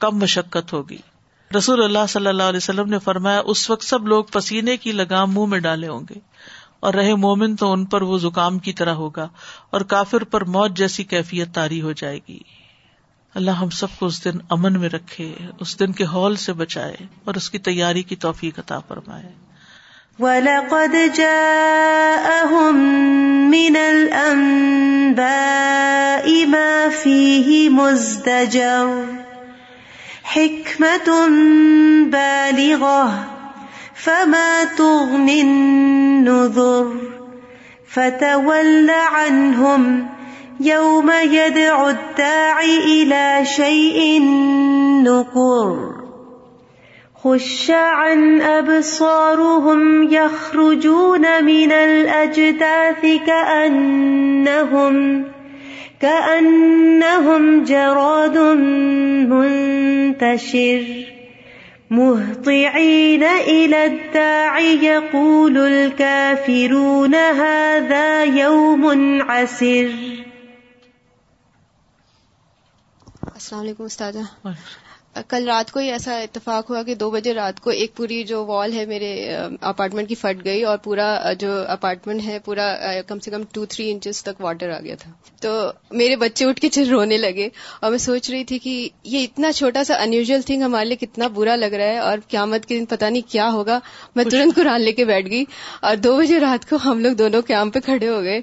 کم 0.00 0.18
مشقت 0.18 0.72
ہوگی۔ 0.72 0.96
رسول 1.56 1.84
اللہ 1.84 2.06
صلی 2.08 2.26
اللہ 2.26 2.42
علیہ 2.42 2.56
وسلم 2.56 2.88
نے 2.88 2.98
فرمایا، 2.98 3.42
اس 3.44 3.70
وقت 3.70 3.84
سب 3.84 4.06
لوگ 4.06 4.24
پسینے 4.24 4.76
کی 4.76 4.92
لگام 4.92 5.32
منہ 5.34 5.46
میں 5.46 5.58
ڈالے 5.58 5.88
ہوں 5.88 6.00
گے۔ 6.00 6.18
اور 6.80 6.94
رہے 6.94 7.14
مومن 7.14 7.56
تو 7.56 7.72
ان 7.72 7.84
پر 7.84 8.02
وہ 8.02 8.18
زکام 8.18 8.58
کی 8.58 8.72
طرح 8.72 8.94
ہوگا، 8.94 9.28
اور 9.70 9.80
کافر 9.80 10.24
پر 10.24 10.44
موت 10.44 10.70
جیسی 10.76 11.04
کیفیت 11.04 11.54
تاری 11.54 11.82
ہو 11.82 11.92
جائے 11.92 12.18
گی۔ 12.28 12.38
اللہ 13.34 13.50
ہم 13.50 13.70
سب 13.70 13.86
کو 13.98 14.06
اس 14.06 14.24
دن 14.24 14.38
امن 14.50 14.80
میں 14.80 14.88
رکھے، 14.88 15.34
اس 15.60 15.78
دن 15.78 15.92
کے 15.92 16.04
ہال 16.04 16.36
سے 16.36 16.52
بچائے، 16.52 16.96
اور 17.24 17.34
اس 17.34 17.50
کی 17.50 17.58
تیاری 17.58 18.02
کی 18.02 18.16
توفیق 18.16 18.58
عطا 18.58 18.78
فرمائے۔ 18.78 19.32
وَلَقَدْ 20.20 21.12
جَاءَهُم 21.12 22.74
مِّنَ 23.50 23.76
الْأَنبَاءِ 23.76 25.16
مَا 26.46 26.88
فِيهِ 26.88 27.68
مُزْدَجَرٌ. 27.70 29.04
حكمة 30.24 31.26
بالغة. 32.04 33.24
فما 33.94 34.64
تغني 34.64 35.40
النذر. 35.40 36.96
فتول 37.92 38.90
عنهم 38.90 40.08
يوم 40.60 41.10
يدعو 41.10 41.88
الداعي 41.88 43.02
إلى 43.02 43.44
شيء 43.44 44.22
نكر 45.02 46.03
خش 47.24 47.70
عن 47.70 48.42
أبصارهم 48.42 50.12
يخرجون 50.12 51.44
من 51.44 51.72
الأجداث 51.72 53.00
كأنهم 53.26 55.24
كأنهم 56.00 57.64
جراد 57.64 58.38
منتشر 59.32 60.84
مهطعين 61.90 63.24
إلى 63.24 63.86
الداعي 63.86 64.84
يقول 64.84 65.58
الكافرون 65.58 67.14
هذا 67.14 68.24
يوم 68.24 69.22
عسر 69.22 69.90
السلام 73.36 73.60
علیکم 73.62 73.84
استاد 73.84 74.26
کل 75.28 75.44
رات 75.46 75.72
کو 75.72 75.80
ہی 75.80 75.90
ایسا 75.92 76.18
اتفاق 76.18 76.70
ہوا 76.70 76.82
کہ 76.82 76.94
دو 76.94 77.10
بجے 77.10 77.34
رات 77.34 77.60
کو 77.60 77.70
ایک 77.70 77.94
پوری 77.94 78.24
جو 78.24 78.44
وال 78.46 78.72
ہے 78.72 78.86
میرے 78.86 79.36
اپارٹمنٹ 79.60 80.08
کی 80.08 80.14
پھٹ 80.14 80.44
گئی 80.44 80.62
اور 80.62 80.78
پورا 80.78 81.32
جو 81.38 81.64
اپارٹمنٹ 81.68 82.22
ہے 82.24 82.38
پورا 82.38 82.76
کم 83.06 83.18
سے 83.18 83.30
کم 83.30 83.42
ٹو 83.52 83.66
تھری 83.66 83.90
انچز 83.90 84.22
تک 84.22 84.40
واٹر 84.40 84.70
آ 84.70 84.80
گیا 84.80 84.94
تھا۔ 84.94 85.10
تو 85.40 85.70
میرے 85.90 86.16
بچے 86.16 86.44
اٹھ 86.44 86.60
کے 86.60 86.68
چل 86.68 86.88
رونے 86.88 87.16
لگے 87.16 87.48
اور 87.80 87.90
میں 87.90 87.98
سوچ 87.98 88.30
رہی 88.30 88.44
تھی 88.44 88.58
کہ 88.58 88.88
یہ 89.04 89.24
اتنا 89.24 89.52
چھوٹا 89.52 89.84
سا 89.84 89.94
انیوژل 89.94 90.42
تھنگ 90.42 90.62
ہمارے 90.62 90.84
لیے 90.84 90.96
کتنا 90.96 91.28
برا 91.28 91.56
لگ 91.56 91.74
رہا 91.74 91.84
ہے 91.84 91.98
اور 91.98 92.18
قیامت 92.28 92.66
کے 92.66 92.78
دن 92.78 92.84
پتا 92.84 93.08
نہیں 93.08 93.32
کیا 93.32 93.50
ہوگا۔ 93.50 93.80
میں 94.16 94.24
ترنت 94.24 94.54
قرآن 94.54 94.80
لے 94.80 94.92
کے 94.92 95.04
بیٹھ 95.04 95.30
گئی 95.30 95.44
اور 95.80 95.96
دو 95.96 96.16
بجے 96.16 96.40
رات 96.40 96.70
کو 96.70 96.76
ہم 96.84 96.98
لوگ 96.98 97.12
دونوں 97.12 97.42
کیمپ 97.42 97.74
پہ 97.74 97.80
کھڑے 97.80 98.08
ہو 98.08 98.22
گئے۔ 98.22 98.40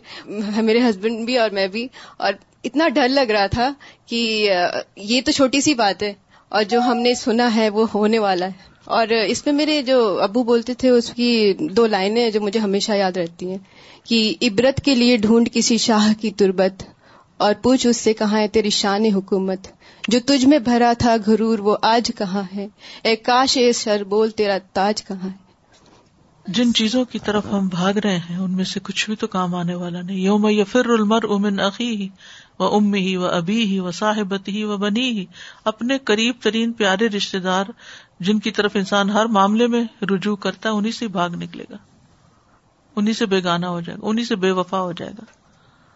میرے 0.61 0.79
ہسبینڈ 0.79 1.25
بھی 1.25 1.37
اور 1.37 1.49
میں 1.49 1.67
بھی۔ 1.67 1.87
اور 2.17 2.33
اتنا 2.63 2.87
ڈر 2.87 3.09
لگ 3.09 3.31
رہا 3.31 3.47
تھا 3.47 3.73
کہ 4.05 4.49
یہ 4.95 5.21
تو 5.25 5.31
چھوٹی 5.31 5.61
سی 5.61 5.73
بات 5.73 6.03
ہے۔ 6.03 6.13
اور 6.51 6.63
جو 6.63 6.81
ہم 6.81 6.97
نے 6.97 7.13
سنا 7.13 7.55
ہے 7.55 7.69
وہ 7.69 7.85
ہونے 7.93 8.19
والا 8.19 8.45
ہے۔ 8.45 8.69
اور 8.85 9.07
اس 9.07 9.45
میں 9.45 9.53
میرے 9.53 9.81
جو 9.81 10.21
ابو 10.21 10.43
بولتے 10.43 10.73
تھے، 10.73 10.89
اس 10.89 11.09
کی 11.13 11.53
دو 11.53 11.85
لائنیں 11.87 12.29
جو 12.29 12.41
مجھے 12.41 12.59
ہمیشہ 12.59 12.91
یاد 12.91 13.17
رہتی 13.17 13.49
ہیں 13.49 13.57
کہ 14.03 14.33
عبرت 14.41 14.81
کے 14.85 14.95
لیے 14.95 15.17
ڈھونڈ 15.17 15.49
کسی 15.53 15.77
شاہ 15.77 16.13
کی 16.21 16.31
تربت، 16.31 16.83
اور 17.37 17.53
پوچھ 17.61 17.87
اس 17.87 17.97
سے 17.97 18.13
کہاں 18.13 18.39
ہے 18.39 18.47
تیری 18.47 18.69
شان 18.69 19.05
حکومت؟ 19.05 19.67
جو 20.07 20.19
تجھ 20.25 20.45
میں 20.45 20.59
بھرا 20.59 20.93
تھا 20.97 21.15
گھرور 21.25 21.59
وہ 21.59 21.77
آج 21.81 22.11
کہاں 22.17 22.43
ہے؟ 22.55 22.67
اے 23.03 23.15
کاش 23.15 23.57
اے 23.57 23.73
سر 23.73 24.03
بول، 24.03 24.29
تیرا 24.29 24.57
تاج 24.73 25.03
کہاں 25.03 25.29
ہے؟ 25.29 25.51
جن 26.47 26.73
چیزوں 26.73 27.05
کی 27.05 27.19
طرف 27.19 27.43
ہم 27.51 27.67
بھاگ 27.67 27.93
رہے 27.93 28.17
ہیں، 28.17 28.37
ان 28.37 28.51
میں 28.51 28.65
سے 28.65 28.79
کچھ 28.83 29.05
بھی 29.05 29.15
تو 29.15 29.27
کام 29.27 29.55
آنے 29.55 29.75
والا 29.75 30.01
نہیں۔ 30.01 30.17
یوم 30.17 30.47
یفر 30.49 30.89
المر 30.89 31.23
امن 31.29 31.59
عقی 31.59 32.09
وہ 32.61 32.75
ام 32.75 32.93
ہی 32.93 33.15
و 33.15 33.25
ابھی 33.25 33.65
ہی 33.65 33.79
و 33.79 33.91
صاحبت 33.91 34.47
ہی 34.47 34.63
و 34.63 34.77
بنی 34.77 35.09
ہی 35.09 35.25
اپنے 35.65 35.97
قریب 35.97 36.35
ترین 36.41 36.71
پیارے 36.71 37.07
رشتے 37.07 37.39
دار 37.39 37.65
جن 38.19 38.39
کی 38.39 38.51
طرف 38.51 38.71
انسان 38.73 39.09
ہر 39.09 39.25
معاملے 39.25 39.67
میں 39.67 39.83
رجوع 40.01 40.35
کرتا 40.35 40.69
ہے 40.69 40.73
انہیں 40.73 40.91
سے 40.91 41.07
بھاگ 41.07 41.29
نکلے 41.29 41.63
گا۔ 41.69 41.77
انہیں 42.95 43.13
سے 43.13 43.25
بےگانا 43.25 43.69
ہو 43.69 43.81
جائے 43.81 43.97
گا 43.97 44.07
انہیں 44.09 44.25
سے 44.25 44.35
بے 44.35 44.51
وفا 44.51 44.81
ہو 44.81 44.91
جائے 44.91 45.11
گا۔ 45.11 45.23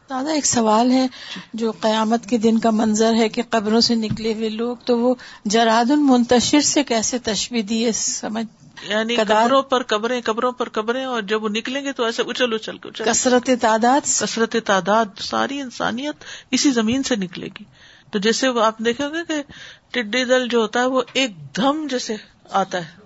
دادا 0.10 0.32
ایک 0.32 0.46
سوال 0.46 0.92
ہے، 0.92 1.08
جو 1.54 1.72
قیامت 1.72 2.26
کے 2.26 2.38
دن 2.38 2.60
کا 2.60 2.70
منظر 2.70 3.14
ہے 3.14 3.30
کہ 3.30 3.42
قبروں 3.50 3.82
سے 3.82 3.96
نکلے 3.96 4.34
ہوئے 4.34 4.50
لوگ، 4.50 4.78
تو 4.86 5.00
وہ 5.00 5.16
جراد 5.46 5.92
المنتشر 5.92 6.62
سے 6.62 6.84
کیسے 6.84 7.18
تشبیح 7.20 7.62
دیے 7.70 7.92
سمجھ 7.92 8.65
یعنی 8.84 9.16
قبروں 9.16 9.62
پر 9.62 9.84
قبریں 9.84 10.22
قبروں 10.26 10.52
پر 10.52 10.70
قبریں 10.70 11.06
اور 11.06 11.22
جب 11.22 11.44
وہ 11.44 11.50
نکلیں 11.50 11.84
گے 11.84 11.92
تو 11.92 12.04
ایسے 12.04 12.24
اچل 12.28 12.54
اچل 12.54 12.78
کے 12.78 12.90
کثرت 12.94 13.50
تعداد؟ 13.62 14.02
کثرت 14.06 14.56
تعداد 14.66 15.06
ساری 15.20 15.62
انسانیت 15.62 16.16
اسی 16.52 16.72
زمین 16.72 17.04
سے 17.04 17.16
نکلے 17.16 17.48
گی۔ 17.48 17.64
تو 18.12 18.20
جیسے 18.20 18.48
وہ 18.48 18.62
آپ 18.62 18.80
دیکھیں 18.80 19.10
گے 19.10 19.24
کہ 19.28 19.44
ٹڈی 19.92 20.26
دل 20.26 20.48
جو 20.48 20.60
ہوتا 20.60 20.80
ہے 20.80 20.86
وہ 20.86 21.02
ایک 21.14 21.58
دم 21.58 21.88
جیسے 21.90 22.16
آتا 22.50 22.78
ہے۔ 22.78 23.06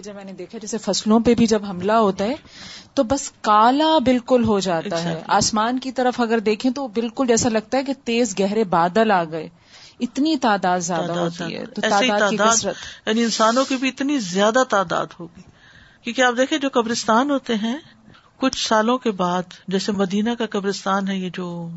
جب 0.00 0.14
میں 0.14 0.24
نے 0.24 0.32
دیکھا 0.32 0.58
جیسے 0.58 0.78
فصلوں 0.78 1.20
پہ 1.20 1.34
بھی 1.34 1.46
جب 1.46 1.64
حملہ 1.64 1.92
ہوتا 1.92 2.24
ہے 2.24 2.34
تو 2.94 3.02
بس 3.02 3.32
کالا 3.40 3.98
بالکل 3.98 4.44
ہو 4.44 4.60
جاتا 4.60 5.04
ہے۔ 5.04 5.22
آسمان 5.26 5.78
کی 5.78 5.92
طرف 5.92 6.20
اگر 6.20 6.38
دیکھیں 6.38 6.70
تو 6.70 6.88
بالکل 6.88 7.26
جیسا 7.26 7.48
لگتا 7.48 7.78
ہے 7.78 7.84
کہ 7.84 7.92
تیز 8.04 8.38
گہرے 8.38 8.64
بادل 8.64 9.10
آ 9.10 9.24
گئے۔ 9.24 9.48
اتنی 10.00 10.36
تعداد 10.36 10.80
زیادہ 10.80 11.12
ہوتی 11.12 11.56
ہے 11.56 11.66
تو 11.66 11.80
تعداد 11.80 12.64
یعنی 13.06 13.22
انسانوں 13.22 13.64
کی 13.64 13.76
بھی 13.76 13.88
اتنی 13.88 14.18
زیادہ 14.18 14.62
تعداد 14.68 15.06
ہوگی۔ 15.20 15.40
کیونکہ 16.02 16.22
آپ 16.22 16.34
دیکھیں 16.36 16.58
جو 16.58 16.68
قبرستان 16.72 17.30
ہوتے 17.30 17.54
ہیں 17.54 17.78
کچھ 18.36 18.68
سالوں 18.68 18.98
کے 18.98 19.10
بعد 19.10 19.42
جیسے 19.68 19.92
مدینہ 19.92 20.30
کا 20.38 20.46
قبرستان 20.46 21.08
ہے 21.08 21.16
یہ 21.16 21.30
جو 21.34 21.68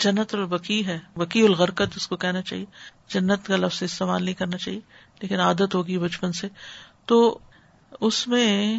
جنت 0.00 0.34
البکی 0.34 0.86
ہے 0.86 0.98
وکی 1.16 1.46
الغرکت 1.46 1.96
اس 1.96 2.08
کو 2.08 2.16
کہنا 2.16 2.42
چاہیے۔ 2.42 2.64
جنت 3.08 3.46
کا 3.46 3.56
لفظ 3.56 3.82
استعمال 3.82 4.24
نہیں 4.24 4.34
کرنا 4.34 4.56
چاہیے 4.56 4.80
لیکن 5.20 5.40
عادت 5.40 5.74
ہوگی 5.74 5.98
بچپن 5.98 6.32
سے۔ 6.32 6.48
تو 7.06 7.38
اس 8.00 8.28
میں 8.28 8.78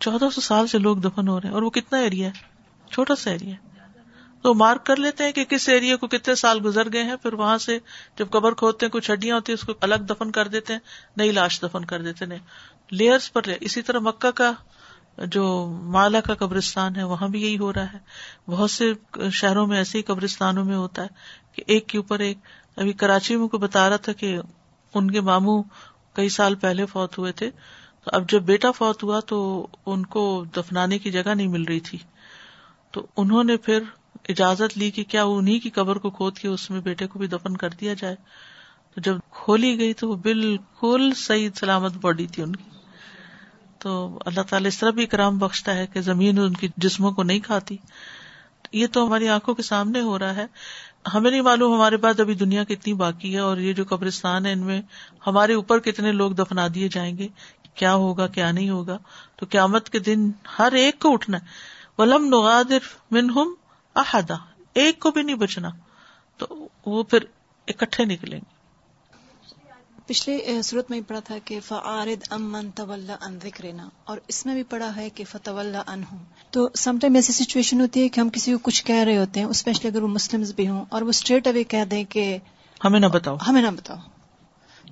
چودہ 0.00 0.24
سو 0.34 0.40
سال 0.40 0.66
سے 0.66 0.78
لوگ 0.78 0.96
دفن 0.96 1.28
ہو 1.28 1.40
رہے 1.40 1.48
ہیں 1.48 1.54
اور 1.54 1.62
وہ 1.62 1.70
کتنا 1.70 1.98
ایریا 1.98 2.28
ہے؟ 2.28 2.54
چھوٹا 2.90 3.14
سا 3.14 3.30
ایریا 3.30 3.54
تو 4.44 4.54
مارک 4.54 4.86
کر 4.86 4.96
لیتے 4.96 5.24
ہیں 5.24 5.32
کہ 5.32 5.44
کس 5.44 5.68
ایریا 5.68 5.96
کو 5.96 6.06
کتنے 6.06 6.34
سال 6.34 6.60
گزر 6.64 6.92
گئے 6.92 7.02
ہیں، 7.02 7.16
پھر 7.16 7.32
وہاں 7.32 7.58
سے 7.58 7.78
جب 8.18 8.30
قبر 8.30 8.54
کھودتے 8.54 8.86
ہیں، 8.86 8.90
کچھ 8.90 9.10
ہڈیاں 9.10 9.36
ہوتی 9.36 9.52
ہیں، 9.52 9.54
اس 9.54 9.66
کو 9.66 9.72
الگ 9.80 9.94
دفن 9.94 10.30
کر 10.30 10.48
دیتے 10.48 10.72
ہیں، 10.72 10.80
نئی 11.16 11.32
لاش 11.32 11.62
دفن 11.62 11.84
کر 11.84 12.02
دیتے 12.02 12.24
ہیں۔ 12.24 12.38
لیئرس 12.90 13.32
پر 13.32 13.42
لے 13.46 13.54
اسی 13.60 13.82
طرح 13.82 13.98
مکہ 13.98 14.30
کا 14.30 14.52
جو 15.26 15.66
مالا 15.82 16.20
کا 16.20 16.34
قبرستان 16.34 16.96
ہے، 16.96 17.02
وہاں 17.02 17.28
بھی 17.28 17.42
یہی 17.42 17.58
ہو 17.58 17.72
رہا 17.72 17.92
ہے۔ 17.92 17.98
بہت 18.46 18.70
سے 18.70 18.92
شہروں 19.32 19.66
میں 19.66 19.76
ایسے 19.76 19.98
ہی 19.98 20.02
قبرستانوں 20.02 20.64
میں 20.64 20.76
ہوتا 20.76 21.02
ہے 21.02 21.08
کہ 21.52 21.62
ایک 21.66 21.86
کے 21.86 21.98
اوپر 21.98 22.18
ایک۔ 22.18 22.38
ابھی 22.76 22.92
کراچی 22.92 23.36
میں 23.36 23.48
کو 23.48 23.58
بتا 23.58 23.88
رہا 23.88 23.96
تھا 23.96 24.12
کہ 24.12 24.38
ان 24.94 25.10
کے 25.10 25.20
ماموں 25.20 25.62
کئی 26.12 26.28
سال 26.28 26.54
پہلے 26.54 26.86
فوت 26.86 27.18
ہوئے 27.18 27.32
تھے۔ 27.32 27.50
تو 28.04 28.10
اب 28.12 28.30
جب 28.30 28.42
بیٹا 28.42 28.70
فوت 28.70 29.02
ہوا 29.02 29.20
تو 29.20 29.66
ان 29.86 30.06
کو 30.06 30.44
دفنانے 30.56 30.98
کی 30.98 31.10
جگہ 31.10 31.34
نہیں 31.34 31.48
مل 31.48 31.64
رہی 31.64 31.80
تھی۔ 31.80 31.98
تو 32.90 33.06
انہوں 33.16 33.44
نے 33.44 33.56
پھر 33.56 33.82
اجازت 34.28 34.78
لی 34.78 34.90
کہ 34.90 35.04
کیا 35.04 35.24
انہیں 35.24 35.60
کی 35.60 35.70
قبر 35.70 35.96
کو 35.96 36.10
کھود 36.10 36.38
کے 36.38 36.48
اس 36.48 36.70
میں 36.70 36.80
بیٹے 36.80 37.06
کو 37.06 37.18
بھی 37.18 37.26
دفن 37.26 37.56
کر 37.56 37.68
دیا 37.68 37.94
جائے؟ 37.94 38.16
تو 38.94 39.00
جب 39.00 39.16
کھولی 39.30 39.78
گئی 39.78 39.92
تو 39.92 40.08
وہ 40.08 40.16
بالکل 40.16 41.12
صحیح 41.16 41.48
سلامت 41.54 41.92
باڈی 42.00 42.26
تھی 42.26 42.42
ان 42.42 42.56
کی۔ 42.56 42.70
تو 43.78 44.18
اللہ 44.26 44.40
تعالیٰ 44.40 44.66
اس 44.66 44.78
طرح 44.78 44.90
بھی 44.90 45.06
کرام 45.06 45.38
بخشتا 45.38 45.74
ہے 45.74 45.86
کہ 45.86 46.00
زمین 46.00 46.38
ان 46.38 46.52
کی 46.52 46.68
جسموں 46.76 47.12
کو 47.12 47.22
نہیں 47.22 47.38
کھاتی۔ 47.38 47.76
یہ 48.72 48.86
تو 48.92 49.06
ہماری 49.06 49.28
آنکھوں 49.28 49.54
کے 49.54 49.62
سامنے 49.62 50.00
ہو 50.00 50.18
رہا 50.18 50.36
ہے۔ 50.36 50.46
ہمیں 51.14 51.30
نہیں 51.30 51.40
معلوم 51.40 51.74
ہمارے 51.74 51.96
پاس 51.96 52.20
ابھی 52.20 52.34
دنیا 52.34 52.64
کتنی 52.64 52.94
باقی 52.94 53.34
ہے 53.34 53.38
اور 53.38 53.56
یہ 53.56 53.72
جو 53.72 53.84
قبرستان 53.88 54.46
ہے، 54.46 54.52
ان 54.52 54.58
میں 54.58 54.82
ہمارے 55.26 55.54
اوپر 55.54 55.78
کتنے 55.78 56.12
لوگ 56.12 56.32
دفنا 56.32 56.66
دیے 56.74 56.88
جائیں 56.88 57.18
گے؟ 57.18 57.28
کیا 57.74 57.94
ہوگا، 57.94 58.26
کیا 58.26 58.52
نہیں 58.52 58.70
ہوگا؟ 58.70 58.98
تو 59.36 59.46
قیامت 59.50 59.90
کے 59.90 59.98
دن 59.98 60.30
ہر 60.58 60.72
ایک 60.72 60.98
کو 60.98 61.12
اٹھنا 61.12 61.38
ہے۔ 61.38 61.46
ولم 61.98 62.26
نغادر 62.26 62.78
منہم 63.10 63.54
احدا 63.94 64.34
ایک 64.74 64.98
کو 64.98 65.10
بھی 65.10 65.22
نہیں 65.22 65.36
بچنا 65.36 65.68
تو 66.38 66.68
وہ 66.86 67.02
پھر 67.02 67.18
اکٹھے 67.68 68.04
نکلیں 68.04 68.38
گے۔ 68.38 68.54
پچھلے 70.06 70.62
صورت 70.62 70.90
میں 70.90 71.00
پڑھا 71.00 71.20
تھا 71.20 71.34
کہ 71.44 71.60
فعارد 71.60 72.26
امن 72.30 72.70
طول 72.70 73.10
ان 73.20 73.38
ذکرنا 73.42 73.88
اور 74.04 74.18
اس 74.28 74.46
میں 74.46 74.54
بھی 74.54 74.62
پڑھا 74.62 74.96
ہے 74.96 75.10
کہ 75.10 75.24
فتح 75.24 75.50
ان 75.86 76.02
ہوں 76.12 76.18
تو 76.50 76.68
سم 76.74 76.98
ٹائم 76.98 77.14
ایسی 77.14 77.32
سچویشن 77.32 77.80
ہوتی 77.80 78.02
ہے 78.02 78.08
کہ 78.08 78.20
ہم 78.20 78.28
کسی 78.28 78.52
کو 78.52 78.58
کچھ 78.58 78.84
کہہ 78.84 79.02
رہے 79.04 79.16
ہوتے 79.18 79.40
ہیں 79.40 79.46
اسپیشلی 79.46 79.90
اگر 79.90 80.02
وہ 80.02 80.08
مسلم 80.08 80.42
بھی 80.56 80.68
ہوں 80.68 80.84
اور 80.88 81.02
وہ 81.02 81.08
اسٹریٹ 81.08 81.46
اوے 81.46 81.64
کہہ 81.64 81.84
دیں 81.84 82.04
کہ 82.04 82.38
ہمیں 82.84 83.00
نہ 83.00 83.06
بتاؤ۔ 83.06 83.36
ہمیں 83.48 83.62
نہ 83.62 83.70
بتاؤ۔ 83.76 83.96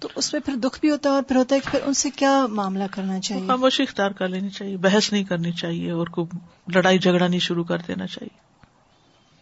تو 0.00 0.08
اس 0.14 0.32
میں 0.32 0.40
پھر 0.40 0.54
دکھ 0.54 0.80
بھی 0.80 0.90
ہوتا 0.90 1.08
ہے 1.08 1.14
اور 1.14 1.22
پھر 1.22 1.36
ہوتا 1.36 1.54
ہے 1.54 1.60
کہ 1.60 1.70
پھر 1.70 1.80
ان 1.84 1.94
سے 1.94 2.10
کیا 2.10 2.46
معاملہ 2.46 2.84
کرنا 2.90 3.20
چاہیے؟ 3.20 3.46
خاموشی 3.46 3.82
اختیار 3.82 4.10
کر 4.10 4.28
لینی 4.28 4.50
چاہیے 4.50 4.76
بحث 4.76 5.12
نہیں 5.12 5.24
کرنی 5.24 5.52
چاہیے 5.52 5.90
اور 5.90 6.06
کو 6.06 6.26
لڑائی 6.74 6.98
جھگڑا 6.98 7.28
نہیں 7.28 7.40
شروع 7.40 7.64
کر 7.64 7.78
دینا 7.78 8.06
چاہیے۔ 8.06 8.51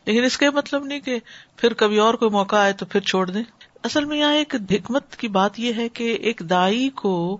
لیکن 0.05 0.25
اس 0.25 0.39
کا 0.39 0.47
مطلب 0.55 0.85
نہیں 0.85 1.01
کہ 1.01 1.19
پھر 1.57 1.73
کبھی 1.73 1.99
اور 1.99 2.15
کوئی 2.15 2.31
موقع 2.31 2.57
آئے 2.57 2.73
تو 2.73 2.87
پھر 2.87 3.01
چھوڑ 3.01 3.31
دیں۔ 3.31 3.43
اصل 3.85 4.05
میں 4.05 4.19
یہاں 4.19 4.35
ایک 4.35 4.55
حکمت 4.71 5.17
کی 5.17 5.29
بات 5.29 5.61
یہ 5.61 5.73
ہے 5.77 5.89
کہ 5.89 6.13
ایک 6.13 6.43
دائی 6.51 6.91
کو 6.91 7.39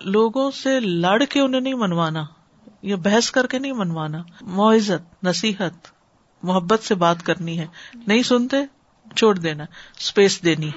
لوگوں 0.00 0.50
سے 0.50 0.80
لڑ 0.80 1.24
کے 1.24 1.40
انہیں 1.40 1.60
نہیں 1.60 1.74
منوانا 1.74 2.24
یا 2.82 2.96
بحث 2.96 3.30
کر 3.30 3.46
کے 3.46 3.58
نہیں 3.58 3.72
منوانا۔ 3.72 4.22
معزت، 4.40 5.24
نصیحت، 5.24 5.88
محبت 6.42 6.82
سے 6.82 6.94
بات 6.94 7.22
کرنی 7.22 7.58
ہے۔ 7.58 7.66
نہیں 8.06 8.22
سنتے، 8.22 8.56
چھوڑ 9.16 9.38
دینا 9.38 9.64
اسپیس 9.98 10.44
دینی۔ 10.44 10.70